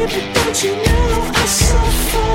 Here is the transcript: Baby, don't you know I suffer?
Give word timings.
Baby, 0.00 0.32
don't 0.32 0.64
you 0.64 0.72
know 0.76 1.30
I 1.34 1.44
suffer? 1.44 2.29